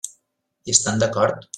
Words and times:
Hi 0.69 0.75
estan 0.77 1.05
d'acord? 1.05 1.49